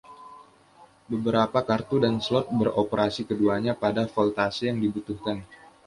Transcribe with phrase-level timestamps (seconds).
[1.11, 5.37] Beberapa kartu dan slot beroperasi keduanya pada voltase yang dibutuhkan.